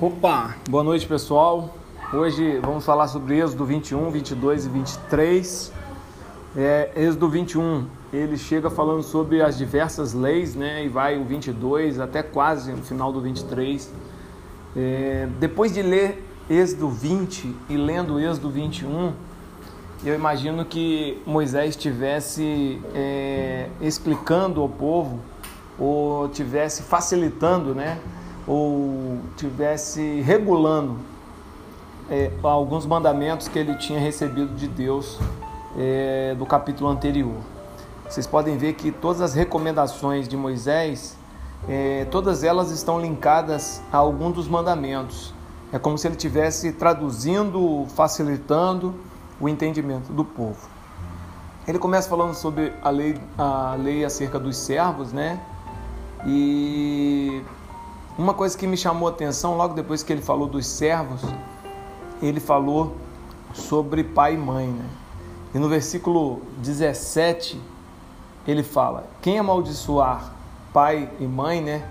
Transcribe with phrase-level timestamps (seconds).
[0.00, 1.72] Opa, boa noite pessoal.
[2.12, 5.72] Hoje vamos falar sobre Êxodo 21, 22 e 23.
[6.56, 10.84] É, Êxodo 21, ele chega falando sobre as diversas leis, né?
[10.84, 13.88] E vai o 22 até quase no final do 23.
[14.76, 19.12] É, depois de ler Êxodo 20 e lendo Êxodo 21,
[20.04, 25.20] eu imagino que Moisés estivesse é, explicando ao povo
[25.78, 28.00] ou tivesse facilitando, né?
[28.46, 30.98] Ou tivesse regulando
[32.10, 35.18] é, alguns mandamentos que ele tinha recebido de Deus
[35.76, 37.36] é, do capítulo anterior.
[38.08, 41.16] Vocês podem ver que todas as recomendações de Moisés,
[41.68, 45.32] é, todas elas estão linkadas a algum dos mandamentos.
[45.72, 48.94] É como se ele estivesse traduzindo, facilitando
[49.40, 50.68] o entendimento do povo.
[51.66, 55.40] Ele começa falando sobre a lei, a lei acerca dos servos, né?
[56.26, 57.42] E
[58.16, 61.22] uma coisa que me chamou a atenção logo depois que ele falou dos servos,
[62.22, 62.96] ele falou
[63.52, 64.84] sobre pai e mãe, né?
[65.54, 67.60] E no versículo 17
[68.46, 70.32] ele fala: quem amaldiçoar
[70.72, 71.88] pai e mãe, né,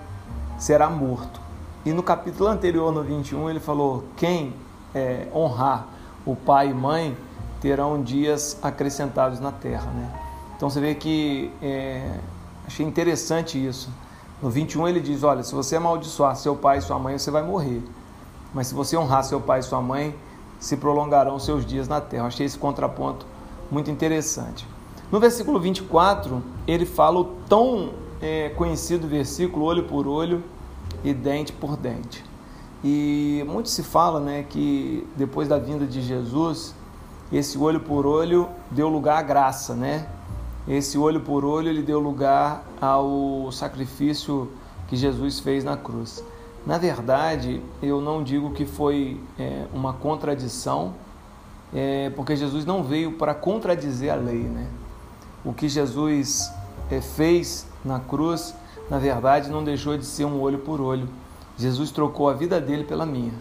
[0.57, 1.41] será morto.
[1.85, 4.53] E no capítulo anterior, no 21, ele falou: quem
[4.93, 5.87] é, honrar
[6.25, 7.17] o pai e mãe
[7.59, 10.09] terão dias acrescentados na terra, né?
[10.55, 12.17] Então você vê que é,
[12.65, 13.89] achei interessante isso.
[14.43, 17.41] No 21 ele diz: Olha, se você amaldiçoar seu pai e sua mãe, você vai
[17.41, 17.81] morrer.
[18.53, 20.13] Mas se você honrar seu pai e sua mãe,
[20.59, 22.27] se prolongarão seus dias na terra.
[22.27, 23.25] Achei esse contraponto
[23.71, 24.67] muito interessante.
[25.09, 27.91] No versículo 24, ele fala o tão
[28.21, 30.43] é, conhecido versículo: olho por olho
[31.05, 32.25] e dente por dente.
[32.83, 36.75] E muito se fala né, que depois da vinda de Jesus,
[37.31, 40.05] esse olho por olho deu lugar à graça, né?
[40.67, 44.49] Esse olho por olho ele deu lugar ao sacrifício
[44.87, 46.23] que Jesus fez na cruz.
[46.65, 50.93] Na verdade, eu não digo que foi é, uma contradição,
[51.73, 54.43] é, porque Jesus não veio para contradizer a lei.
[54.43, 54.67] Né?
[55.43, 56.49] O que Jesus
[56.89, 58.55] é, fez na cruz,
[58.89, 61.09] na verdade, não deixou de ser um olho por olho.
[61.57, 63.33] Jesus trocou a vida dele pela minha.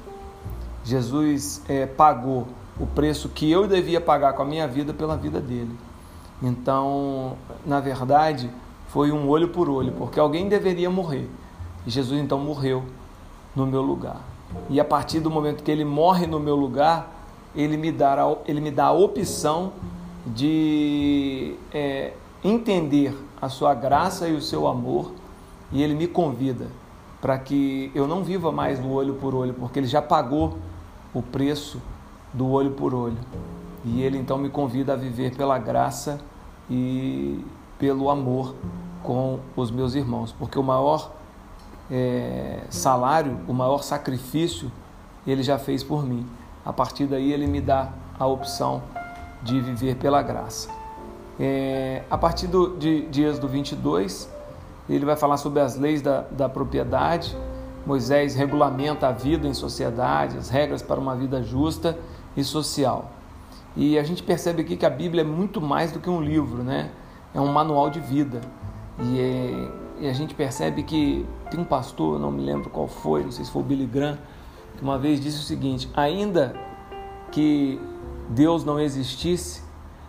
[0.84, 2.48] Jesus é, pagou
[2.80, 5.70] o preço que eu devia pagar com a minha vida pela vida dele.
[6.42, 8.50] Então, na verdade,
[8.88, 11.30] foi um olho por olho, porque alguém deveria morrer.
[11.86, 12.82] E Jesus então morreu
[13.54, 14.20] no meu lugar.
[14.68, 17.10] E a partir do momento que ele morre no meu lugar,
[17.54, 19.72] ele me a, ele me dá a opção
[20.26, 25.12] de é, entender a sua graça e o seu amor,
[25.70, 26.66] e ele me convida
[27.20, 30.58] para que eu não viva mais do olho por olho, porque ele já pagou
[31.14, 31.80] o preço
[32.32, 33.18] do olho por olho.
[33.84, 36.20] E ele então me convida a viver pela graça
[36.70, 37.44] e
[37.78, 38.54] pelo amor
[39.02, 41.12] com os meus irmãos, porque o maior
[41.90, 44.70] é, salário, o maior sacrifício,
[45.26, 46.26] ele já fez por mim.
[46.64, 48.82] A partir daí, ele me dá a opção
[49.42, 50.70] de viver pela graça.
[51.38, 54.30] É, a partir do, de, de Êxodo 22,
[54.88, 57.36] ele vai falar sobre as leis da, da propriedade.
[57.84, 61.98] Moisés regulamenta a vida em sociedade, as regras para uma vida justa
[62.36, 63.10] e social.
[63.76, 66.62] E a gente percebe aqui que a Bíblia é muito mais do que um livro,
[66.62, 66.90] né?
[67.34, 68.40] É um manual de vida.
[68.98, 73.22] E, é, e a gente percebe que tem um pastor, não me lembro qual foi,
[73.22, 74.18] não sei se foi o Billy Graham,
[74.76, 76.54] que uma vez disse o seguinte: ainda
[77.30, 77.80] que
[78.28, 79.62] Deus não existisse,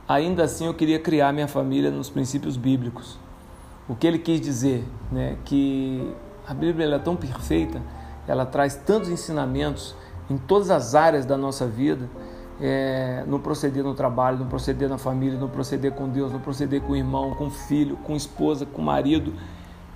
[0.07, 3.17] ainda assim eu queria criar minha família nos princípios bíblicos.
[3.87, 5.37] O que ele quis dizer, né?
[5.45, 6.13] Que
[6.45, 7.81] a Bíblia é tão perfeita,
[8.27, 9.95] ela traz tantos ensinamentos
[10.29, 12.09] em todas as áreas da nossa vida
[12.61, 16.81] é, no proceder no trabalho, no proceder na família, no proceder com Deus, no proceder
[16.81, 19.33] com o irmão, com o filho, com esposa, com o marido,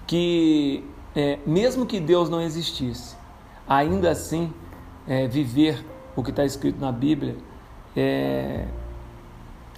[0.06, 0.84] que
[1.16, 3.16] é, mesmo que Deus não existisse,
[3.68, 4.54] ainda assim
[5.08, 5.86] é, viver
[6.16, 7.36] o que está escrito na Bíblia
[7.96, 8.66] é,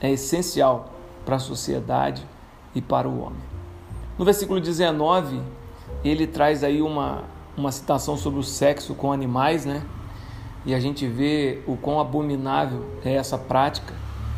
[0.01, 0.93] é essencial
[1.25, 2.25] para a sociedade
[2.73, 3.41] e para o homem.
[4.17, 5.41] No versículo 19,
[6.03, 7.23] ele traz aí uma,
[7.55, 9.81] uma citação sobre o sexo com animais, né?
[10.65, 13.93] E a gente vê o quão abominável é essa prática.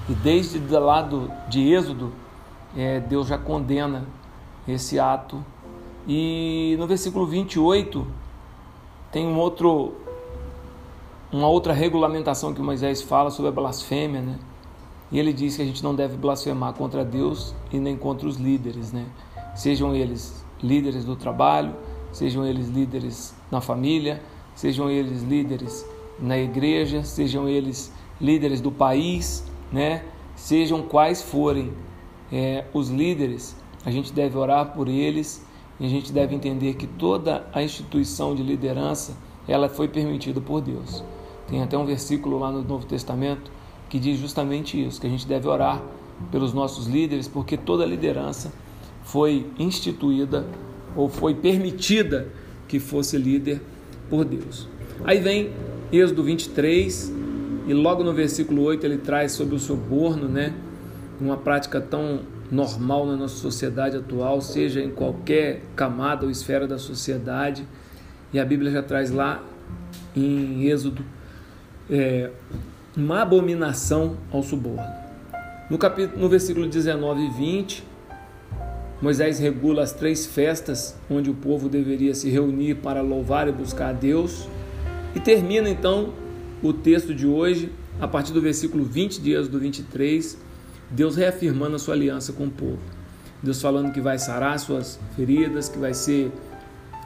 [0.09, 2.11] E desde o lado de Êxodo,
[2.75, 4.05] é, Deus já condena
[4.67, 5.43] esse ato.
[6.07, 8.05] E no versículo 28
[9.11, 9.93] tem um outro,
[11.31, 14.39] uma outra regulamentação que Moisés fala sobre a blasfêmia, né?
[15.11, 18.37] E ele diz que a gente não deve blasfemar contra Deus e nem contra os
[18.37, 19.05] líderes, né?
[19.53, 21.75] Sejam eles líderes do trabalho,
[22.13, 24.21] sejam eles líderes na família,
[24.55, 25.85] sejam eles líderes
[26.21, 30.03] na igreja, sejam eles líderes do país, né?
[30.35, 31.73] sejam quais forem
[32.31, 35.45] é, os líderes, a gente deve orar por eles
[35.79, 40.61] e a gente deve entender que toda a instituição de liderança ela foi permitida por
[40.61, 41.03] Deus.
[41.47, 43.51] Tem até um versículo lá no Novo Testamento
[43.89, 45.83] que diz justamente isso, que a gente deve orar
[46.31, 48.53] pelos nossos líderes, porque toda liderança
[49.03, 50.47] foi instituída
[50.95, 52.31] ou foi permitida
[52.67, 53.61] que fosse líder
[54.09, 54.69] por Deus.
[55.03, 55.51] Aí vem
[55.91, 57.13] Êxodo 23,
[57.67, 60.53] e logo no versículo 8 ele traz sobre o suborno, né?
[61.19, 66.77] Uma prática tão normal na nossa sociedade atual, seja em qualquer camada ou esfera da
[66.77, 67.65] sociedade.
[68.33, 69.43] E a Bíblia já traz lá
[70.15, 71.03] em Êxodo
[71.89, 72.29] é,
[72.95, 74.85] uma abominação ao suborno.
[75.69, 77.83] No, capítulo, no versículo 19 e 20,
[79.01, 83.89] Moisés regula as três festas onde o povo deveria se reunir para louvar e buscar
[83.89, 84.47] a Deus.
[85.15, 86.13] E termina então
[86.63, 90.37] o texto de hoje, a partir do versículo 20 de Êxodo 23,
[90.89, 92.79] Deus reafirmando a sua aliança com o povo.
[93.43, 96.31] Deus falando que vai sarar suas feridas, que vai ser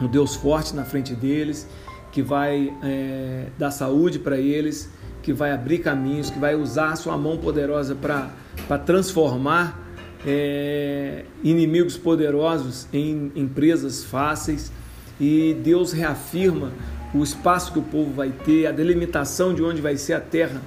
[0.02, 1.68] um Deus forte na frente deles,
[2.12, 4.90] que vai é, dar saúde para eles,
[5.24, 9.82] que vai abrir caminhos, que vai usar a sua mão poderosa para transformar
[10.26, 14.72] é, inimigos poderosos em empresas fáceis.
[15.20, 16.72] E Deus reafirma
[17.16, 20.62] o espaço que o povo vai ter, a delimitação de onde vai ser a terra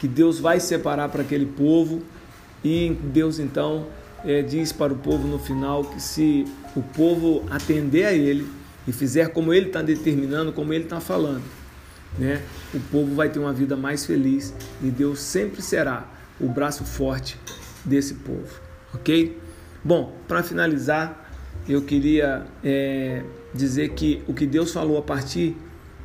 [0.00, 2.02] que Deus vai separar para aquele povo.
[2.64, 3.86] E Deus então
[4.24, 6.44] é, diz para o povo no final que se
[6.74, 8.46] o povo atender a Ele
[8.86, 11.44] e fizer como Ele está determinando, como Ele está falando,
[12.18, 12.42] né,
[12.74, 14.52] o povo vai ter uma vida mais feliz
[14.82, 16.08] e Deus sempre será
[16.40, 17.38] o braço forte
[17.84, 18.60] desse povo,
[18.92, 19.38] ok?
[19.84, 21.32] Bom, para finalizar,
[21.68, 23.22] eu queria é,
[23.54, 25.56] dizer que o que Deus falou a partir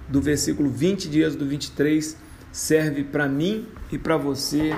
[0.07, 2.17] do versículo 20 dias do 23
[2.51, 4.71] serve para mim e para você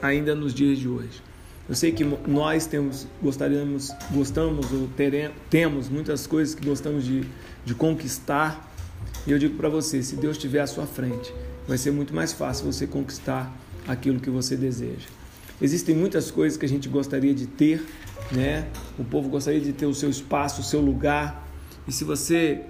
[0.00, 1.22] ainda nos dias de hoje.
[1.68, 7.24] Eu sei que nós temos, gostaríamos, gostamos ou teremos, temos muitas coisas que gostamos de,
[7.64, 8.72] de conquistar.
[9.26, 11.34] E eu digo para você, se Deus estiver à sua frente,
[11.66, 13.52] vai ser muito mais fácil você conquistar
[13.88, 15.08] aquilo que você deseja.
[15.60, 17.84] Existem muitas coisas que a gente gostaria de ter,
[18.30, 18.68] né?
[18.96, 21.48] O povo gostaria de ter o seu espaço, o seu lugar.
[21.88, 22.62] E se você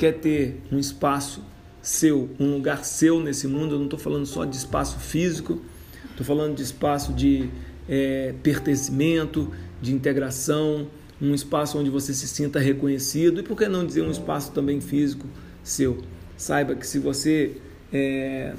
[0.00, 1.44] quer ter um espaço
[1.82, 5.60] seu, um lugar seu nesse mundo, eu não estou falando só de espaço físico,
[6.08, 7.50] estou falando de espaço de
[7.86, 10.88] é, pertencimento, de integração,
[11.20, 14.80] um espaço onde você se sinta reconhecido e por que não dizer um espaço também
[14.80, 15.26] físico
[15.62, 15.98] seu.
[16.34, 17.58] Saiba que se você
[17.92, 18.54] é,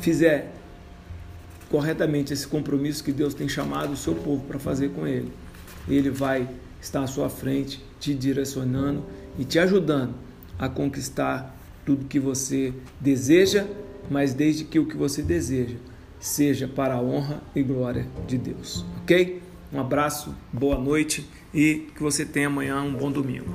[0.00, 0.52] fizer
[1.70, 5.30] corretamente esse compromisso que Deus tem chamado o seu povo para fazer com Ele,
[5.88, 6.48] Ele vai
[6.82, 9.04] estar à sua frente, te direcionando
[9.38, 10.26] e te ajudando
[10.58, 13.66] a conquistar tudo que você deseja,
[14.10, 15.76] mas desde que o que você deseja
[16.20, 18.84] seja para a honra e glória de Deus.
[19.02, 19.40] Ok?
[19.72, 23.54] Um abraço, boa noite e que você tenha amanhã um bom domingo.